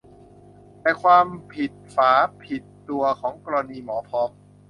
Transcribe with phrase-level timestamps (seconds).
[0.81, 2.11] แต่ความผิดฝา
[2.43, 4.29] ผิดตัวของกรณีหมอพร้อม